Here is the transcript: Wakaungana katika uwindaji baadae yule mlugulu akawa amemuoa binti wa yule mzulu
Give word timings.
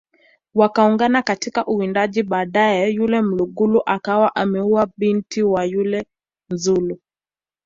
Wakaungana 0.53 1.21
katika 1.21 1.65
uwindaji 1.65 2.23
baadae 2.23 2.89
yule 2.89 3.21
mlugulu 3.21 3.81
akawa 3.85 4.35
amemuoa 4.35 4.87
binti 4.97 5.43
wa 5.43 5.65
yule 5.65 6.05
mzulu 6.49 6.99